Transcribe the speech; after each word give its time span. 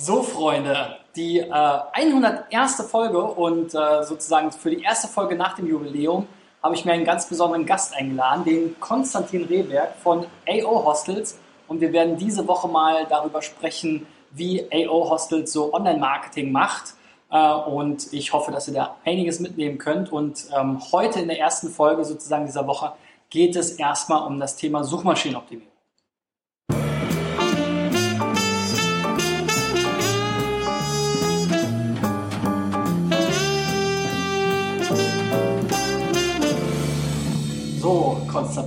So, 0.00 0.22
Freunde, 0.22 0.96
die 1.16 1.40
äh, 1.40 1.50
101. 1.50 2.88
Folge 2.88 3.20
und 3.20 3.74
äh, 3.74 4.04
sozusagen 4.04 4.52
für 4.52 4.70
die 4.70 4.80
erste 4.80 5.08
Folge 5.08 5.34
nach 5.34 5.56
dem 5.56 5.66
Jubiläum 5.66 6.28
habe 6.62 6.76
ich 6.76 6.84
mir 6.84 6.92
einen 6.92 7.04
ganz 7.04 7.28
besonderen 7.28 7.66
Gast 7.66 7.96
eingeladen, 7.96 8.44
den 8.44 8.78
Konstantin 8.78 9.46
Rehberg 9.46 9.96
von 9.96 10.26
AO 10.48 10.84
Hostels. 10.84 11.40
Und 11.66 11.80
wir 11.80 11.92
werden 11.92 12.16
diese 12.16 12.46
Woche 12.46 12.68
mal 12.68 13.06
darüber 13.10 13.42
sprechen, 13.42 14.06
wie 14.30 14.64
AO 14.72 15.10
Hostels 15.10 15.52
so 15.52 15.74
Online-Marketing 15.74 16.52
macht. 16.52 16.94
Äh, 17.32 17.52
und 17.52 18.12
ich 18.12 18.32
hoffe, 18.32 18.52
dass 18.52 18.68
ihr 18.68 18.74
da 18.74 18.94
einiges 19.04 19.40
mitnehmen 19.40 19.78
könnt. 19.78 20.12
Und 20.12 20.46
ähm, 20.56 20.80
heute 20.92 21.18
in 21.18 21.26
der 21.26 21.40
ersten 21.40 21.70
Folge 21.70 22.04
sozusagen 22.04 22.46
dieser 22.46 22.68
Woche 22.68 22.92
geht 23.30 23.56
es 23.56 23.72
erstmal 23.72 24.24
um 24.28 24.38
das 24.38 24.54
Thema 24.54 24.84
Suchmaschinenoptimierung. 24.84 25.77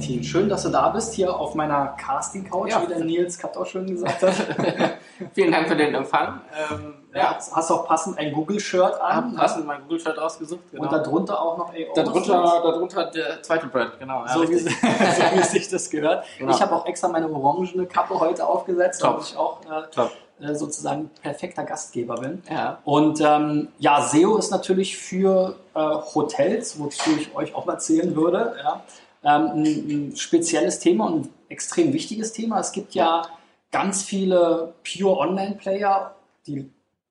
Konstantin, 0.01 0.23
schön, 0.23 0.49
dass 0.49 0.63
du 0.63 0.69
da 0.69 0.89
bist, 0.89 1.13
hier 1.13 1.35
auf 1.35 1.53
meiner 1.53 1.89
Casting-Couch, 1.89 2.71
Ja. 2.71 2.81
wie 2.81 2.87
der 2.87 2.99
Nils 3.03 3.37
Katt 3.37 3.55
auch 3.55 3.65
schön 3.67 3.85
gesagt 3.85 4.23
hat. 4.23 4.33
Vielen 5.33 5.51
Dank 5.51 5.67
für 5.67 5.75
den 5.75 5.93
Empfang. 5.93 6.41
Ähm, 6.71 6.93
ja, 7.13 7.35
hast 7.35 7.71
auch 7.71 7.85
passend 7.87 8.17
ein 8.17 8.33
Google-Shirt 8.33 8.99
an 8.99 9.15
habe 9.15 9.35
passend 9.35 9.67
mein 9.67 9.81
Google-Shirt 9.83 10.17
ausgesucht. 10.17 10.61
Genau. 10.71 10.83
und 10.83 10.91
darunter 10.91 11.39
auch 11.39 11.57
noch 11.57 11.69
AO. 11.69 11.93
darunter, 11.93 12.61
darunter 12.63 13.05
der 13.11 13.43
zweite 13.43 13.67
Brand, 13.67 13.99
genau. 13.99 14.25
Ja, 14.25 14.33
so, 14.33 14.49
wie, 14.49 14.57
so 14.57 14.69
wie 14.69 15.43
sich 15.43 15.69
das 15.69 15.89
gehört. 15.89 16.25
Genau. 16.39 16.51
Ich 16.51 16.61
habe 16.61 16.75
auch 16.75 16.85
extra 16.87 17.07
meine 17.07 17.29
orangene 17.29 17.85
Kappe 17.85 18.19
heute 18.19 18.47
aufgesetzt, 18.47 19.01
Top. 19.01 19.11
damit 19.11 19.27
ich 19.27 19.37
auch 19.37 19.61
äh, 19.65 19.83
Top. 19.93 20.11
äh, 20.41 20.55
sozusagen 20.55 21.11
perfekter 21.21 21.63
Gastgeber 21.63 22.15
bin. 22.15 22.41
Ja. 22.49 22.79
Und 22.85 23.21
ähm, 23.21 23.67
ja, 23.77 24.01
SEO 24.01 24.37
ist 24.37 24.49
natürlich 24.49 24.97
für 24.97 25.55
äh, 25.75 25.79
Hotels, 26.15 26.79
wozu 26.79 27.11
ich 27.19 27.35
euch 27.35 27.53
auch 27.53 27.67
erzählen 27.67 28.15
würde, 28.15 28.55
ja, 28.63 28.81
ein, 29.21 29.63
ein 29.63 30.15
spezielles 30.15 30.79
Thema 30.79 31.07
und 31.07 31.25
ein 31.25 31.29
extrem 31.49 31.93
wichtiges 31.93 32.33
Thema. 32.33 32.59
Es 32.59 32.71
gibt 32.71 32.93
ja 32.95 33.23
ganz 33.71 34.03
viele 34.03 34.73
Pure 34.83 35.17
Online-Player, 35.17 36.15
die 36.47 36.69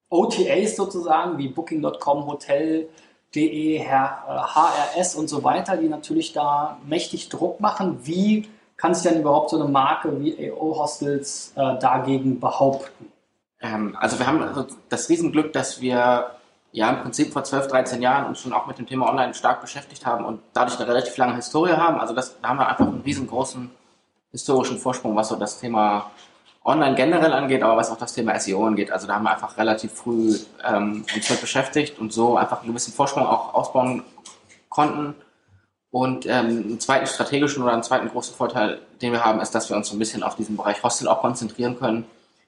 OTAs 0.08 0.77
sozusagen, 0.77 1.39
wie 1.39 1.48
Booking.com, 1.48 2.27
Hotel.de, 2.27 3.84
HRS 3.86 5.14
und 5.14 5.28
so 5.28 5.44
weiter, 5.44 5.77
die 5.77 5.89
natürlich 5.89 6.33
da 6.33 6.78
mächtig 6.86 7.28
Druck 7.28 7.61
machen. 7.61 8.00
Wie 8.02 8.48
kann 8.77 8.95
sich 8.95 9.11
denn 9.11 9.20
überhaupt 9.20 9.50
so 9.50 9.61
eine 9.61 9.70
Marke 9.70 10.20
wie 10.20 10.50
AO 10.50 10.77
Hostels 10.78 11.52
äh, 11.55 11.78
dagegen 11.78 12.41
behaupten? 12.41 13.12
Ähm, 13.61 13.97
also 14.00 14.19
wir 14.19 14.27
haben 14.27 14.42
also 14.42 14.67
das 14.89 15.08
Riesenglück, 15.08 15.52
dass 15.52 15.80
wir 15.80 16.30
ja 16.72 16.90
im 16.90 17.02
Prinzip 17.02 17.32
vor 17.32 17.44
12, 17.44 17.68
13 17.68 18.02
Jahren 18.02 18.26
uns 18.26 18.40
schon 18.40 18.52
auch 18.52 18.66
mit 18.66 18.78
dem 18.78 18.86
Thema 18.86 19.08
Online 19.08 19.34
stark 19.34 19.60
beschäftigt 19.60 20.06
haben 20.06 20.24
und 20.24 20.40
dadurch 20.52 20.78
eine 20.78 20.88
relativ 20.88 21.16
lange 21.16 21.36
Historie 21.36 21.72
haben. 21.72 22.00
Also 22.00 22.14
das, 22.14 22.40
da 22.40 22.48
haben 22.48 22.58
wir 22.58 22.68
einfach 22.68 22.86
einen 22.86 23.00
riesengroßen 23.00 23.70
historischen 24.30 24.78
Vorsprung, 24.78 25.16
was 25.16 25.28
so 25.28 25.36
das 25.36 25.58
Thema 25.58 26.10
Online 26.64 26.94
generell 26.94 27.32
angeht, 27.32 27.62
aber 27.62 27.77
was 27.77 27.90
auch 27.90 27.96
das 27.96 28.12
Thema 28.12 28.38
SEO 28.38 28.66
angeht. 28.66 28.92
Also 28.92 29.06
da 29.06 29.14
haben 29.14 29.24
wir 29.24 29.32
einfach 29.32 29.56
relativ 29.56 29.92
früh 29.92 30.38
ähm, 30.64 31.04
uns 31.14 31.30
mit 31.30 31.40
beschäftigt 31.40 31.98
und 31.98 32.12
so 32.12 32.36
einfach 32.36 32.60
einen 32.60 32.68
gewissen 32.68 32.92
Vorsprung 32.92 33.27
auch 33.27 33.55
ausbauen 33.55 34.05
konnten. 34.68 35.14
Und 35.90 36.27
ähm, 36.27 36.30
einen 36.30 36.80
zweiten 36.80 37.06
strategischen 37.06 37.64
oder 37.64 37.72
einen 37.72 37.82
zweiten 37.82 38.08
großen 38.08 38.36
Vorteil, 38.36 38.80
den 39.02 39.12
wir 39.12 39.24
haben, 39.24 39.40
ist, 39.40 39.55
dass 39.55 39.70
wir 39.70 39.77
uns 39.77 39.88
so 39.88 39.96
ein 39.96 39.98
bisschen 39.98 40.22
auf 40.22 40.36
diesen 40.36 40.56
Bereich 40.56 40.82
Hostel 40.84 41.08
auch 41.08 41.20
konzentrieren 41.20 41.78
können, 41.78 42.05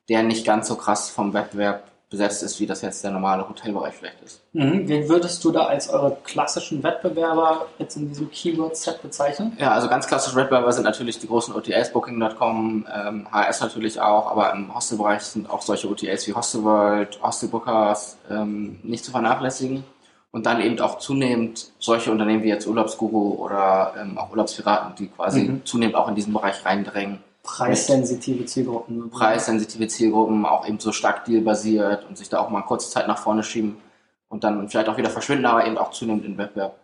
der 0.09 0.23
nicht 0.23 0.47
ganz 0.47 0.69
so 0.69 0.77
krass 0.77 1.11
vom 1.11 1.33
Wettbewerb 1.33 1.92
besetzt 2.13 2.45
ist, 2.45 2.61
wie 2.61 2.67
das 2.67 2.83
jetzt 2.83 3.03
der 3.03 3.11
normale 3.11 3.49
Hotelbereich 3.49 3.95
vielleicht 3.95 4.23
ist. 4.23 4.41
Mhm. 4.53 4.87
Wen 4.87 5.09
würdest 5.09 5.43
du 5.43 5.51
da 5.51 5.65
als 5.65 5.89
eure 5.89 6.17
klassischen 6.23 6.83
Wettbewerber 6.85 7.67
jetzt 7.79 7.97
in 7.97 8.07
diesem 8.09 8.31
Keyword-Set 8.31 9.03
bezeichnen? 9.03 9.57
Ja, 9.59 9.73
also 9.73 9.89
ganz 9.89 10.07
klassische 10.07 10.36
Wettbewerber 10.36 10.73
sind 10.73 10.85
natürlich 10.85 11.19
die 11.19 11.27
großen 11.27 11.53
OTAs, 11.55 11.92
Booking.com, 11.92 12.86
ähm, 12.95 13.27
HS 13.33 13.61
natürlich 13.63 14.01
auch, 14.01 14.31
aber 14.31 14.53
im 14.53 14.73
Hostelbereich 14.73 15.23
sind 15.23 15.51
auch 15.51 15.63
solche 15.63 15.89
OTAs 15.91 16.29
wie 16.29 16.35
Hostelworld, 16.35 17.20
Hostelbookers 17.23 18.19
ähm, 18.31 18.79
nicht 18.85 19.05
zu 19.05 19.11
vernachlässigen. 19.11 19.83
Und 20.35 20.47
dann 20.47 20.63
eben 20.63 20.81
auch 20.81 20.97
zunehmend 20.98 21.73
solche 21.79 22.11
Unternehmen 22.11 22.42
wie 22.42 22.48
jetzt 22.48 22.67
Urlaubsguru 22.67 23.35
oder 23.35 23.92
ähm, 24.01 24.17
auch 24.17 24.31
Urlaubspiraten, 24.31 24.95
die 24.97 25.09
quasi 25.09 25.42
Mhm. 25.42 25.65
zunehmend 25.67 25.95
auch 25.95 26.09
in 26.09 26.15
diesen 26.15 26.33
Bereich 26.33 26.65
reindrängen. 26.65 27.19
Preissensitive 27.42 28.45
Zielgruppen. 28.45 29.11
Preissensitive 29.11 29.89
Zielgruppen, 29.89 30.47
auch 30.47 30.67
eben 30.67 30.79
so 30.79 30.92
stark 30.92 31.25
dealbasiert 31.25 32.07
und 32.08 32.17
sich 32.17 32.29
da 32.29 32.39
auch 32.39 32.51
mal 32.51 32.63
kurze 32.63 32.91
Zeit 32.91 33.08
nach 33.08 33.19
vorne 33.19 33.42
schieben 33.42 33.79
und 34.29 34.45
dann 34.45 34.69
vielleicht 34.69 34.89
auch 34.89 34.97
wieder 34.97 35.11
verschwinden, 35.11 35.47
aber 35.47 35.67
eben 35.67 35.77
auch 35.77 35.91
zunehmend 35.91 36.25
in 36.25 36.33
den 36.33 36.39
Wettbewerb 36.39 36.79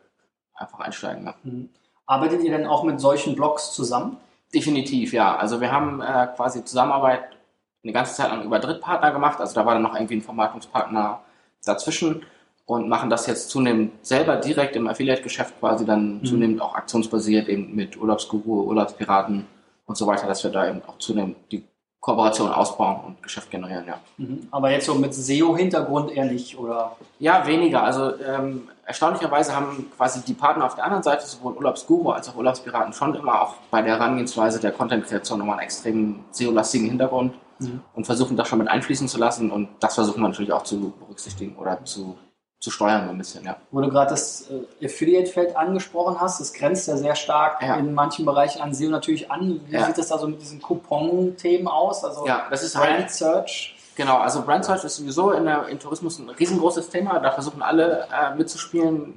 einfach 0.54 0.80
einsteigen. 0.80 1.24
Ja. 1.26 1.34
Mhm. 1.44 1.68
Arbeitet 2.06 2.42
ihr 2.42 2.50
denn 2.50 2.66
auch 2.66 2.84
mit 2.84 3.00
solchen 3.00 3.36
Blogs 3.36 3.72
zusammen? 3.72 4.16
Definitiv, 4.52 5.12
ja. 5.12 5.36
Also 5.36 5.60
wir 5.60 5.70
haben 5.70 6.00
äh, 6.00 6.26
quasi 6.34 6.64
Zusammenarbeit 6.64 7.36
eine 7.84 7.92
ganze 7.92 8.14
Zeit 8.14 8.30
lang 8.30 8.42
über 8.42 8.58
Drittpartner 8.58 9.12
gemacht. 9.12 9.40
Also 9.40 9.54
da 9.54 9.64
war 9.64 9.74
dann 9.74 9.82
noch 9.82 9.94
irgendwie 9.94 10.16
ein 10.16 10.22
Vermarktungspartner 10.22 11.20
dazwischen 11.64 12.22
und 12.66 12.88
machen 12.88 13.10
das 13.10 13.26
jetzt 13.26 13.50
zunehmend 13.50 14.04
selber 14.04 14.36
direkt 14.36 14.74
im 14.74 14.88
Affiliate-Geschäft 14.88 15.58
quasi 15.60 15.84
dann 15.84 16.18
Mhm. 16.18 16.24
zunehmend 16.24 16.60
auch 16.60 16.74
aktionsbasiert 16.74 17.48
eben 17.48 17.74
mit 17.74 17.96
Urlaubsguru, 17.96 18.62
Urlaubspiraten 18.62 19.46
und 19.88 19.96
so 19.96 20.06
weiter, 20.06 20.28
dass 20.28 20.44
wir 20.44 20.50
da 20.50 20.68
eben 20.68 20.82
auch 20.86 20.98
zunehmend 20.98 21.36
die 21.50 21.64
Kooperation 22.00 22.52
ausbauen 22.52 23.00
und 23.04 23.22
Geschäft 23.22 23.50
generieren, 23.50 23.84
ja. 23.88 23.98
Mhm. 24.18 24.46
Aber 24.52 24.70
jetzt 24.70 24.86
so 24.86 24.94
mit 24.94 25.12
SEO-Hintergrund 25.12 26.12
eher 26.12 26.26
nicht, 26.26 26.56
oder? 26.56 26.96
Ja, 27.18 27.44
weniger. 27.44 27.82
Also 27.82 28.16
ähm, 28.20 28.68
erstaunlicherweise 28.86 29.56
haben 29.56 29.90
quasi 29.96 30.20
die 30.22 30.34
Partner 30.34 30.66
auf 30.66 30.76
der 30.76 30.84
anderen 30.84 31.02
Seite, 31.02 31.26
sowohl 31.26 31.54
Urlaubsguru 31.54 32.10
als 32.10 32.28
auch 32.28 32.36
Urlaubspiraten, 32.36 32.92
schon 32.92 33.14
immer 33.16 33.42
auch 33.42 33.54
bei 33.72 33.82
der 33.82 33.94
Herangehensweise 33.98 34.60
der 34.60 34.70
Content-Kreation 34.70 35.40
nochmal 35.40 35.56
einen 35.58 35.64
extrem 35.64 36.20
SEO-lastigen 36.30 36.88
Hintergrund 36.88 37.34
Mhm. 37.60 37.80
und 37.94 38.04
versuchen 38.04 38.36
das 38.36 38.46
schon 38.46 38.60
mit 38.60 38.68
einfließen 38.68 39.08
zu 39.08 39.18
lassen 39.18 39.50
und 39.50 39.68
das 39.80 39.96
versuchen 39.96 40.22
wir 40.22 40.28
natürlich 40.28 40.52
auch 40.52 40.62
zu 40.62 40.90
berücksichtigen 40.90 41.56
oder 41.56 41.84
zu, 41.84 42.16
zu 42.60 42.70
steuern 42.72 43.04
so 43.04 43.10
ein 43.12 43.18
bisschen, 43.18 43.44
ja. 43.44 43.56
Wo 43.70 43.80
du 43.80 43.88
gerade 43.88 44.10
das 44.10 44.50
äh, 44.80 44.84
Affiliate-Feld 44.86 45.56
angesprochen 45.56 46.20
hast, 46.20 46.40
das 46.40 46.52
grenzt 46.52 46.88
ja 46.88 46.96
sehr 46.96 47.14
stark 47.14 47.62
Ja. 47.62 47.76
in 47.76 47.94
manchen 47.94 48.24
Bereichen 48.24 48.60
an 48.60 48.74
SEO 48.74 48.90
natürlich 48.90 49.30
an. 49.30 49.60
Wie 49.66 49.72
Ja. 49.74 49.84
sieht 49.86 49.96
das 49.98 50.08
da 50.08 50.18
so 50.18 50.26
mit 50.26 50.40
diesen 50.42 50.60
Coupon-Themen 50.60 51.68
aus? 51.68 52.04
Also 52.04 52.26
Ja, 52.26 52.46
das 52.50 52.64
ist 52.64 52.74
Brand 52.74 52.90
halt, 52.98 53.10
Search. 53.12 53.76
genau, 53.94 54.16
also 54.18 54.42
Brand 54.42 54.64
Search 54.64 54.82
ist 54.84 54.96
sowieso 54.96 55.30
in 55.30 55.44
der, 55.44 55.68
im 55.68 55.78
Tourismus 55.78 56.18
ein 56.18 56.28
riesengroßes 56.30 56.88
Thema, 56.90 57.20
da 57.20 57.30
versuchen 57.30 57.62
alle 57.62 58.08
äh, 58.12 58.34
mitzuspielen. 58.34 59.14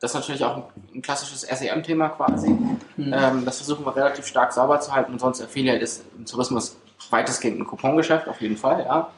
Das 0.00 0.10
ist 0.10 0.14
natürlich 0.16 0.44
auch 0.44 0.56
ein, 0.56 0.62
ein 0.96 1.02
klassisches 1.02 1.42
SEM-Thema 1.42 2.08
quasi. 2.08 2.48
Mhm. 2.50 3.12
Ähm, 3.12 3.44
das 3.44 3.58
versuchen 3.58 3.84
wir 3.86 3.94
relativ 3.94 4.26
stark 4.26 4.52
sauber 4.52 4.80
zu 4.80 4.92
halten 4.92 5.12
und 5.12 5.20
sonst 5.20 5.40
Affiliate 5.40 5.78
ist 5.78 6.02
im 6.18 6.26
Tourismus 6.26 6.76
weitestgehend 7.10 7.60
ein 7.60 7.66
Coupongeschäft, 7.66 8.26
auf 8.26 8.40
jeden 8.40 8.56
Fall, 8.56 8.84
ja. 8.84 9.10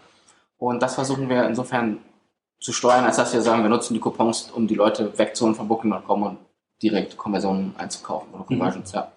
Und 0.58 0.82
das 0.82 0.94
versuchen 0.96 1.30
wir 1.30 1.46
insofern 1.46 1.98
zu 2.64 2.72
steuern, 2.72 3.04
als 3.04 3.16
dass 3.16 3.34
wir 3.34 3.42
sagen, 3.42 3.62
wir 3.62 3.68
nutzen 3.68 3.92
die 3.92 4.00
Coupons, 4.00 4.50
um 4.50 4.66
die 4.66 4.74
Leute 4.74 5.18
wegzuholen 5.18 5.54
von 5.54 5.68
Booking.com 5.68 6.22
und 6.22 6.38
direkt 6.80 7.18
Konversionen 7.18 7.74
einzukaufen 7.76 8.32
oder 8.32 8.44
Conversions, 8.44 8.90
ja. 8.92 9.12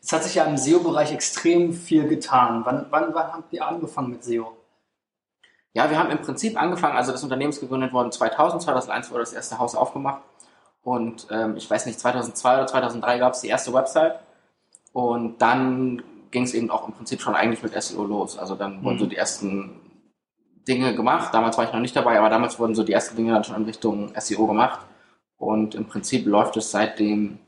Es 0.00 0.12
hat 0.12 0.22
sich 0.22 0.36
ja 0.36 0.44
im 0.44 0.56
SEO-Bereich 0.56 1.10
extrem 1.12 1.72
viel 1.72 2.06
getan. 2.06 2.62
Wann, 2.64 2.86
wann, 2.90 3.12
wann 3.12 3.32
habt 3.32 3.52
ihr 3.52 3.66
angefangen 3.66 4.10
mit 4.10 4.22
SEO? 4.22 4.56
Ja, 5.72 5.90
wir 5.90 5.98
haben 5.98 6.08
im 6.12 6.20
Prinzip 6.20 6.56
angefangen, 6.56 6.96
also 6.96 7.10
das 7.10 7.24
Unternehmen 7.24 7.50
ist 7.50 7.58
gegründet 7.58 7.92
worden 7.92 8.12
2000, 8.12 8.62
2001 8.62 9.10
wurde 9.10 9.20
das 9.20 9.32
erste 9.32 9.58
Haus 9.58 9.74
aufgemacht 9.74 10.22
und 10.84 11.26
ähm, 11.32 11.56
ich 11.56 11.68
weiß 11.68 11.86
nicht, 11.86 11.98
2002 11.98 12.54
oder 12.54 12.66
2003 12.68 13.18
gab 13.18 13.32
es 13.32 13.40
die 13.40 13.48
erste 13.48 13.72
Website 13.72 14.20
und 14.92 15.42
dann 15.42 16.00
ging 16.30 16.44
es 16.44 16.54
eben 16.54 16.70
auch 16.70 16.86
im 16.86 16.94
Prinzip 16.94 17.20
schon 17.20 17.34
eigentlich 17.34 17.64
mit 17.64 17.72
SEO 17.82 18.04
los. 18.04 18.38
Also 18.38 18.54
dann 18.54 18.84
wurden 18.84 18.96
Mhm. 18.96 19.00
so 19.00 19.06
die 19.06 19.16
ersten 19.16 19.80
Dinge 20.66 20.94
gemacht. 20.94 21.32
Damals 21.34 21.56
war 21.58 21.64
ich 21.64 21.72
noch 21.72 21.80
nicht 21.80 21.94
dabei, 21.96 22.18
aber 22.18 22.30
damals 22.30 22.58
wurden 22.58 22.74
so 22.74 22.82
die 22.84 22.92
ersten 22.92 23.16
Dinge 23.16 23.32
dann 23.32 23.44
schon 23.44 23.56
in 23.56 23.64
Richtung 23.64 24.12
SEO 24.18 24.46
gemacht 24.46 24.80
und 25.38 25.74
im 25.74 25.86
Prinzip 25.86 26.26
läuft 26.26 26.56
es 26.56 26.70
seitdem. 26.70 27.38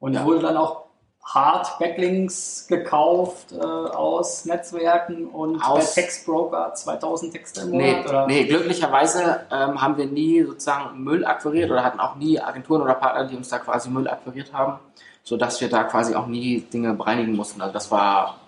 Und 0.00 0.14
Ja. 0.14 0.24
wurde 0.24 0.40
dann 0.40 0.56
auch 0.56 0.84
hart 1.24 1.78
Backlinks 1.78 2.66
gekauft 2.68 3.52
äh, 3.52 3.56
aus 3.60 4.46
Netzwerken 4.46 5.26
und 5.26 5.60
Aus- 5.62 5.94
bei 5.94 6.00
Textbroker 6.02 6.72
2000 6.72 7.32
Texte 7.32 7.62
im 7.62 7.70
Nee, 7.72 7.90
Monat? 7.96 8.08
oder? 8.08 8.26
nee 8.26 8.44
glücklicherweise 8.44 9.40
ähm, 9.50 9.82
haben 9.82 9.96
wir 9.98 10.06
nie 10.06 10.42
sozusagen 10.44 11.02
Müll 11.04 11.26
akquiriert 11.26 11.70
oder 11.70 11.84
hatten 11.84 12.00
auch 12.00 12.14
nie 12.16 12.40
Agenturen 12.40 12.80
oder 12.80 12.94
Partner, 12.94 13.26
die 13.26 13.36
uns 13.36 13.48
da 13.50 13.58
quasi 13.58 13.90
Müll 13.90 14.08
akquiriert 14.08 14.52
haben, 14.54 14.78
sodass 15.22 15.60
wir 15.60 15.68
da 15.68 15.84
quasi 15.84 16.14
auch 16.14 16.26
nie 16.28 16.60
Dinge 16.62 16.94
bereinigen 16.94 17.34
mussten. 17.36 17.60
Also 17.60 17.74
das 17.74 17.90
war, 17.90 18.38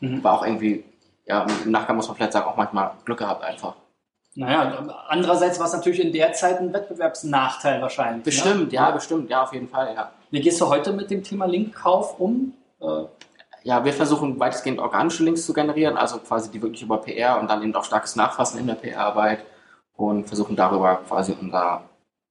Mhm. 0.00 0.22
war 0.22 0.34
auch 0.34 0.44
irgendwie, 0.44 0.84
ja, 1.30 1.46
im 1.64 1.70
Nachgang 1.70 1.94
muss 1.94 2.08
man 2.08 2.16
vielleicht 2.16 2.32
sagen, 2.32 2.46
auch 2.46 2.56
manchmal 2.56 2.90
Glück 3.04 3.18
gehabt 3.18 3.44
einfach. 3.44 3.74
Naja, 4.34 4.84
andererseits 5.08 5.58
war 5.58 5.66
es 5.66 5.72
natürlich 5.72 6.00
in 6.00 6.12
der 6.12 6.32
Zeit 6.32 6.58
ein 6.58 6.72
Wettbewerbsnachteil 6.72 7.80
wahrscheinlich. 7.80 8.24
Bestimmt, 8.24 8.68
ne? 8.68 8.74
ja, 8.74 8.90
bestimmt, 8.90 9.30
ja, 9.30 9.42
auf 9.42 9.52
jeden 9.52 9.68
Fall, 9.68 9.94
ja. 9.94 10.10
Wie 10.30 10.40
gehst 10.40 10.60
du 10.60 10.68
heute 10.68 10.92
mit 10.92 11.10
dem 11.10 11.22
Thema 11.22 11.46
Linkkauf 11.46 12.18
um? 12.18 12.52
Äh, 12.80 13.04
ja, 13.62 13.84
wir 13.84 13.92
versuchen 13.92 14.40
weitestgehend 14.40 14.80
organische 14.80 15.22
Links 15.22 15.46
zu 15.46 15.52
generieren, 15.52 15.96
also 15.96 16.18
quasi 16.18 16.50
die 16.50 16.62
wirklich 16.62 16.82
über 16.82 16.98
PR 16.98 17.38
und 17.40 17.48
dann 17.48 17.62
eben 17.62 17.74
auch 17.74 17.84
starkes 17.84 18.16
Nachfassen 18.16 18.58
in 18.58 18.66
der 18.66 18.74
PR-Arbeit 18.74 19.44
und 19.96 20.26
versuchen 20.26 20.56
darüber 20.56 20.96
quasi 21.06 21.36
unser, 21.40 21.82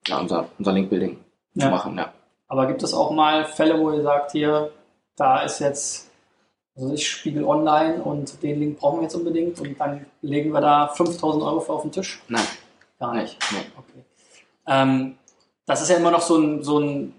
ja, 0.07 0.19
unser, 0.19 0.45
unser 0.57 0.71
Link-Building 0.73 1.19
ja. 1.53 1.65
zu 1.65 1.71
machen. 1.71 1.97
Ja. 1.97 2.11
Aber 2.47 2.65
gibt 2.67 2.83
es 2.83 2.93
auch 2.93 3.11
mal 3.11 3.45
Fälle, 3.45 3.79
wo 3.79 3.91
ihr 3.91 4.01
sagt, 4.01 4.31
hier, 4.31 4.71
da 5.15 5.41
ist 5.41 5.59
jetzt, 5.59 6.08
also 6.79 6.93
ich 6.93 7.07
Spiegel 7.07 7.43
online 7.43 8.01
und 8.01 8.41
den 8.41 8.59
Link 8.59 8.79
brauchen 8.79 8.99
wir 8.99 9.03
jetzt 9.03 9.15
unbedingt 9.15 9.59
und 9.59 9.79
dann 9.79 10.05
legen 10.21 10.51
wir 10.51 10.61
da 10.61 10.87
5000 10.87 11.43
Euro 11.43 11.59
für 11.59 11.73
auf 11.73 11.81
den 11.81 11.91
Tisch? 11.91 12.21
Nein. 12.29 12.43
Gar 12.99 13.15
nicht. 13.15 13.37
Nee. 13.51 13.65
Okay. 13.77 14.05
Ähm, 14.67 15.17
das 15.65 15.81
ist 15.81 15.89
ja 15.89 15.97
immer 15.97 16.11
noch 16.11 16.21
so 16.21 16.37
ein, 16.37 16.63
so 16.63 16.79
ein 16.79 17.13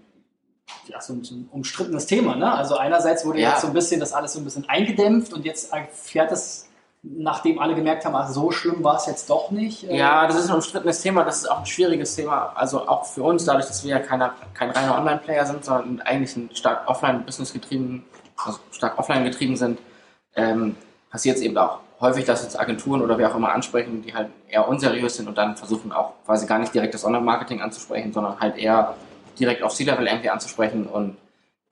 ja, 0.86 1.00
so 1.00 1.12
ein, 1.12 1.24
so 1.24 1.34
ein 1.34 1.48
umstrittenes 1.52 2.06
Thema. 2.06 2.36
Ne? 2.36 2.52
Also 2.52 2.76
einerseits 2.76 3.24
wurde 3.24 3.40
ja. 3.40 3.50
jetzt 3.50 3.62
so 3.62 3.66
ein 3.66 3.72
bisschen 3.72 4.00
das 4.00 4.12
alles 4.12 4.32
so 4.32 4.40
ein 4.40 4.44
bisschen 4.44 4.68
eingedämpft 4.68 5.32
und 5.32 5.44
jetzt 5.44 5.72
fährt 5.92 6.32
es, 6.32 6.68
nachdem 7.02 7.58
alle 7.58 7.74
gemerkt 7.74 8.04
haben, 8.04 8.14
ach, 8.14 8.28
so 8.28 8.50
schlimm 8.50 8.82
war 8.84 8.96
es 8.96 9.06
jetzt 9.06 9.30
doch 9.30 9.50
nicht. 9.50 9.84
Äh, 9.84 9.96
ja, 9.96 10.26
das 10.26 10.36
ist 10.36 10.48
ein 10.48 10.54
umstrittenes 10.54 11.00
Thema, 11.00 11.24
das 11.24 11.38
ist 11.38 11.50
auch 11.50 11.60
ein 11.60 11.66
schwieriges 11.66 12.16
Thema. 12.16 12.52
Also 12.54 12.86
auch 12.88 13.04
für 13.04 13.22
uns, 13.22 13.44
dadurch, 13.44 13.66
dass 13.66 13.84
wir 13.84 13.90
ja 13.90 13.98
keine, 14.00 14.32
kein 14.54 14.70
reiner 14.70 14.98
Online-Player 14.98 15.46
sind, 15.46 15.64
sondern 15.64 16.00
eigentlich 16.00 16.36
ein 16.36 16.50
stark 16.54 16.88
Offline-Business 16.88 17.52
getrieben, 17.52 18.04
stark 18.72 18.98
offline 18.98 19.24
getrieben 19.24 19.56
sind, 19.56 19.78
ähm, 20.36 20.76
passiert 21.10 21.36
es 21.36 21.42
eben 21.42 21.56
auch 21.58 21.80
häufig, 22.00 22.24
dass 22.24 22.44
uns 22.44 22.56
Agenturen 22.56 23.02
oder 23.02 23.18
wer 23.18 23.30
auch 23.30 23.36
immer 23.36 23.52
ansprechen, 23.52 24.02
die 24.02 24.14
halt 24.14 24.28
eher 24.48 24.66
unseriös 24.68 25.16
sind 25.16 25.28
und 25.28 25.36
dann 25.36 25.56
versuchen 25.56 25.92
auch 25.92 26.12
quasi 26.24 26.46
gar 26.46 26.58
nicht 26.58 26.74
direkt 26.74 26.94
das 26.94 27.04
Online-Marketing 27.04 27.60
anzusprechen, 27.60 28.12
sondern 28.12 28.40
halt 28.40 28.56
eher 28.56 28.94
direkt 29.38 29.62
auf 29.62 29.74
C-Level 29.74 30.06
irgendwie 30.06 30.30
anzusprechen 30.30 30.86
und 30.86 31.16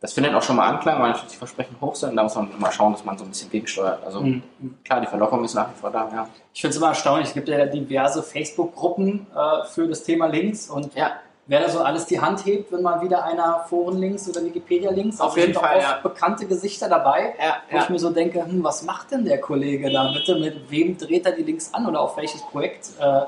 das 0.00 0.12
findet 0.12 0.32
auch 0.34 0.42
schon 0.42 0.54
mal 0.54 0.68
Anklang, 0.68 1.00
weil 1.00 1.08
natürlich 1.10 1.32
die 1.32 1.38
Versprechen 1.38 1.76
hoch 1.80 1.96
sind. 1.96 2.14
Da 2.14 2.22
muss 2.22 2.36
man 2.36 2.48
immer 2.52 2.70
schauen, 2.70 2.92
dass 2.92 3.04
man 3.04 3.18
so 3.18 3.24
ein 3.24 3.30
bisschen 3.30 3.50
gegensteuert. 3.50 4.04
Also 4.04 4.20
mhm. 4.20 4.42
klar, 4.84 5.00
die 5.00 5.08
Verlockung 5.08 5.44
ist 5.44 5.54
nach 5.54 5.70
wie 5.70 5.80
vor 5.80 5.90
da, 5.90 6.08
ja. 6.14 6.28
Ich 6.54 6.60
finde 6.60 6.70
es 6.70 6.76
immer 6.76 6.90
erstaunlich. 6.90 7.28
Es 7.28 7.34
gibt 7.34 7.48
ja 7.48 7.66
diverse 7.66 8.22
Facebook-Gruppen 8.22 9.26
äh, 9.34 9.66
für 9.66 9.88
das 9.88 10.04
Thema 10.04 10.26
Links 10.26 10.70
und 10.70 10.94
ja. 10.94 11.12
Wer 11.48 11.60
da 11.60 11.68
so 11.68 11.80
alles 11.80 12.06
die 12.06 12.20
Hand 12.20 12.44
hebt, 12.44 12.70
wenn 12.70 12.82
mal 12.82 13.02
wieder 13.02 13.24
einer 13.24 13.64
Foren-Links 13.68 14.28
oder 14.28 14.44
Wikipedia-Links. 14.44 15.20
Auf 15.20 15.30
also 15.30 15.40
jeden 15.40 15.54
Fall, 15.54 15.80
ja. 15.80 15.98
bekannte 16.02 16.46
Gesichter 16.46 16.88
dabei, 16.88 17.34
ja, 17.38 17.56
wo 17.70 17.76
ja. 17.76 17.82
ich 17.82 17.88
mir 17.88 17.98
so 17.98 18.10
denke, 18.10 18.44
hm, 18.44 18.62
was 18.62 18.84
macht 18.84 19.10
denn 19.10 19.24
der 19.24 19.40
Kollege 19.40 19.90
da 19.90 20.12
bitte? 20.12 20.38
Mit 20.38 20.70
wem 20.70 20.96
dreht 20.96 21.26
er 21.26 21.32
die 21.32 21.42
Links 21.42 21.72
an 21.72 21.86
oder 21.86 22.00
auf 22.00 22.16
welches 22.16 22.42
Projekt 22.42 22.90
äh, 23.00 23.22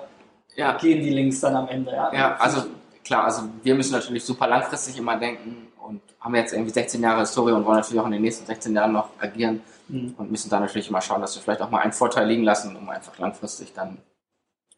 gehen 0.79 1.03
die 1.03 1.11
Links 1.11 1.41
dann 1.41 1.57
am 1.57 1.69
Ende? 1.69 1.93
Ja, 1.93 2.37
also 2.37 2.63
klar, 3.05 3.25
also 3.25 3.43
wir 3.63 3.75
müssen 3.75 3.93
natürlich 3.93 4.25
super 4.25 4.47
langfristig 4.47 4.99
immer 4.99 5.17
denken 5.17 5.69
und 5.83 6.03
haben 6.21 6.35
jetzt 6.35 6.53
irgendwie 6.53 6.73
16 6.73 7.03
Jahre 7.03 7.21
Historie 7.21 7.53
und 7.53 7.65
wollen 7.65 7.77
natürlich 7.77 8.01
auch 8.01 8.07
in 8.07 8.13
den 8.13 8.23
nächsten 8.23 8.45
16 8.45 8.75
Jahren 8.75 8.93
noch 8.93 9.09
agieren 9.19 9.63
mhm. 9.89 10.15
und 10.19 10.31
müssen 10.31 10.51
da 10.51 10.61
natürlich 10.61 10.91
immer 10.91 11.01
schauen, 11.01 11.23
dass 11.23 11.35
wir 11.37 11.43
vielleicht 11.43 11.63
auch 11.63 11.71
mal 11.71 11.81
einen 11.81 11.93
Vorteil 11.93 12.29
liegen 12.29 12.45
lassen, 12.45 12.77
um 12.77 12.89
einfach 12.91 13.19
langfristig 13.19 13.73
dann 13.73 13.99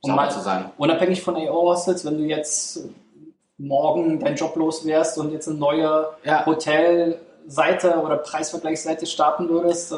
um 0.01 0.15
mal 0.15 0.31
zu 0.31 0.41
sein. 0.41 0.71
Unabhängig 0.79 1.23
von 1.23 1.37
AO-Hostels, 1.37 2.05
wenn 2.05 2.19
du 2.19 2.25
jetzt 2.25 2.89
morgen 3.63 4.19
deinen 4.19 4.37
Job 4.37 4.57
los 4.57 4.85
wärst 4.85 5.19
und 5.19 5.33
jetzt 5.33 5.49
eine 5.49 5.59
neue 5.59 6.09
ja. 6.25 6.45
Hotelseite 6.45 7.97
oder 8.03 8.17
Preisvergleichsseite 8.17 9.07
starten 9.07 9.49
würdest, 9.49 9.93
äh, 9.93 9.97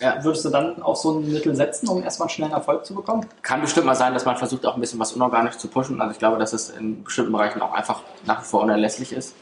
ja. 0.00 0.22
Würdest 0.24 0.44
du 0.44 0.50
dann 0.50 0.82
auch 0.82 0.96
so 0.96 1.12
ein 1.12 1.32
Mittel 1.32 1.54
setzen, 1.54 1.88
um 1.88 2.02
erstmal 2.02 2.28
schnell 2.28 2.46
einen 2.46 2.54
Erfolg 2.54 2.84
zu 2.84 2.94
bekommen? 2.94 3.26
Kann 3.42 3.60
bestimmt 3.60 3.86
mal 3.86 3.94
sein, 3.94 4.12
dass 4.12 4.24
man 4.24 4.36
versucht, 4.36 4.66
auch 4.66 4.74
ein 4.74 4.80
bisschen 4.80 4.98
was 4.98 5.12
unorganisch 5.12 5.56
zu 5.58 5.68
pushen. 5.68 6.00
Also 6.00 6.12
ich 6.12 6.18
glaube, 6.18 6.38
dass 6.38 6.52
es 6.52 6.70
in 6.70 7.04
bestimmten 7.04 7.32
Bereichen 7.32 7.62
auch 7.62 7.72
einfach 7.72 8.02
nach 8.26 8.42
wie 8.42 8.44
vor 8.44 8.62
unerlässlich 8.62 9.12
ist. 9.12 9.36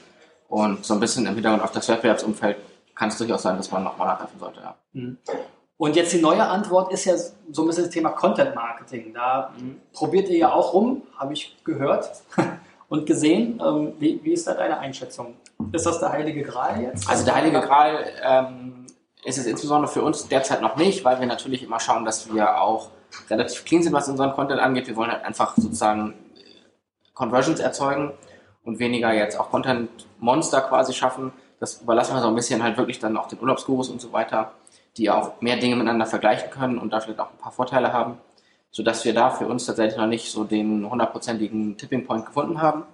Und 0.49 0.85
so 0.85 0.93
ein 0.94 1.00
bisschen 1.00 1.26
im 1.26 1.35
Hintergrund 1.35 1.62
auf 1.62 1.73
das 1.73 1.88
Wettbewerbsumfeld 1.88 2.59
kann 2.94 3.09
es 3.09 3.17
durchaus 3.17 3.43
sein, 3.43 3.56
dass 3.56 3.70
man 3.70 3.82
nochmal 3.82 4.09
nachhelfen 4.09 4.38
sollte. 4.38 4.61
Ja. 4.61 4.75
Mhm. 4.93 5.17
Und 5.79 5.97
jetzt 5.97 6.12
die 6.12 6.20
neue 6.20 6.47
Antwort 6.47 6.93
ist 6.93 7.06
ja 7.06 7.17
so 7.17 7.62
ein 7.62 7.67
bisschen 7.67 7.85
das 7.85 7.93
Thema 7.93 8.11
Content 8.11 8.55
Marketing. 8.55 9.14
Da 9.14 9.53
mhm. 9.56 9.81
probiert 9.93 10.29
ihr 10.29 10.37
ja 10.37 10.53
auch 10.53 10.75
rum, 10.75 11.03
habe 11.17 11.32
ich 11.32 11.56
gehört 11.64 12.11
und 12.93 13.06
gesehen. 13.06 13.59
Ähm, 13.65 13.94
wie, 13.99 14.21
wie, 14.23 14.35
ist 14.35 14.47
da 14.47 14.53
deine 14.53 14.79
Einschätzung? 14.79 15.35
Ist 15.73 15.87
das 15.87 15.99
der 15.99 16.12
Heilige 16.12 16.43
Gral 16.43 16.83
jetzt? 16.83 17.09
Also 17.09 17.25
der 17.25 17.35
Heilige 17.35 17.61
Gral 17.62 18.05
ähm, 18.23 18.87
ist 19.25 19.39
es 19.39 19.47
insbesondere 19.47 19.91
für 19.91 20.03
uns 20.03 20.29
derzeit 20.29 20.61
noch 20.61 20.77
nicht, 20.77 21.03
weil 21.03 21.19
wir 21.19 21.27
natürlich 21.27 21.62
immer 21.62 21.81
schauen, 21.81 22.05
dass 22.05 22.33
wir 22.33 22.61
auch 22.61 22.91
relativ 23.31 23.65
clean 23.65 23.83
sind, 23.83 23.94
was 23.94 24.11
unseren 24.11 24.33
Content 24.33 24.61
angeht. 24.61 24.89
Wir 24.89 24.97
wollen 24.97 25.11
halt 25.11 25.25
einfach 25.25 25.56
sozusagen 25.56 26.12
Conversions 27.15 27.61
erzeugen 27.61 28.12
und 28.62 28.79
weniger 28.79 29.11
jetzt 29.11 29.41
auch 29.41 29.50
Content-Monster 29.50 30.61
quasi 30.61 30.93
schaffen. 30.93 31.33
Das 31.61 31.81
überlassen 31.81 32.15
wir 32.15 32.21
so 32.21 32.29
ein 32.29 32.35
bisschen 32.35 32.62
halt 32.62 32.77
wirklich 32.77 32.99
dann 32.99 33.17
auch 33.17 33.27
den 33.27 33.41
Urlaubsgurus 33.41 33.88
und 33.88 34.03
so 34.03 34.12
weiter, 34.12 34.53
die 34.99 35.09
auch 35.09 35.41
mehr 35.41 35.56
Dinge 35.56 35.77
miteinander 35.77 36.05
vergleichen 36.05 36.50
können 36.50 36.77
und 36.77 36.93
da 36.93 37.00
vielleicht 37.00 37.21
auch 37.21 37.31
ein 37.31 37.38
paar 37.38 37.53
Vorteile 37.53 37.95
haben, 37.95 38.19
sodass 38.73 39.05
wir 39.05 39.15
da 39.15 39.31
für 39.31 39.47
uns 39.47 39.67
tatsächlich 39.67 39.99
noch 39.99 40.07
nicht 40.07 40.33
so 40.33 40.45
den 40.45 40.91
hundertprozentigen 40.91 41.77
Tipping 41.77 42.07
Point 42.07 42.27
gefunden 42.27 42.61
haben. 42.61 42.85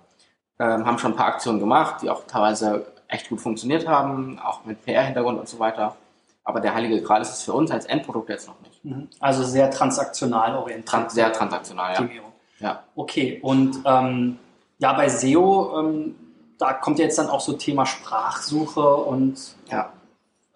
Ähm, 0.59 0.85
haben 0.85 0.99
schon 0.99 1.13
ein 1.13 1.17
paar 1.17 1.29
Aktionen 1.29 1.61
gemacht, 1.61 2.03
die 2.03 2.11
auch 2.11 2.25
teilweise 2.27 2.87
echt 3.07 3.29
gut 3.29 3.41
funktioniert 3.41 3.87
haben, 3.87 4.39
auch 4.41 4.65
mit 4.65 4.85
PR-Hintergrund 4.85 5.39
und 5.39 5.49
so 5.49 5.61
weiter. 5.61 5.97
Aber 6.43 6.61
der 6.61 6.75
heilige 6.75 7.01
Gral 7.01 7.23
ist 7.23 7.31
es 7.31 7.43
für 7.45 7.53
uns 7.53 7.71
als 7.71 7.85
Endprodukt 7.87 8.29
jetzt 8.29 8.49
noch 8.49 8.61
nicht. 8.63 8.85
Mhm. 8.85 9.09
Also 9.21 9.45
sehr 9.45 9.71
transaktional 9.71 10.57
orientiert. 10.57 10.89
Trans 10.89 11.15
sehr 11.15 11.33
transaktional, 11.33 11.95
ja. 11.95 12.09
ja. 12.59 12.83
Okay, 12.97 13.39
und 13.43 13.79
ähm, 13.85 14.39
ja, 14.79 14.93
bei 14.95 15.09
SEO, 15.09 15.79
ähm, 15.79 16.17
da 16.59 16.73
kommt 16.73 16.99
ja 16.99 17.05
jetzt 17.05 17.19
dann 17.19 17.29
auch 17.29 17.41
so 17.41 17.53
Thema 17.53 17.87
Sprachsuche 17.87 18.95
und 18.97 19.39
ja. 19.71 19.93